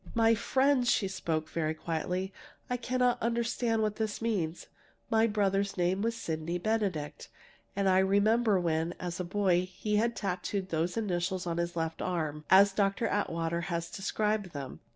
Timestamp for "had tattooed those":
9.97-10.97